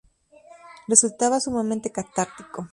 Resultaba 0.87 1.39
sumamente 1.39 1.91
catártico". 1.91 2.67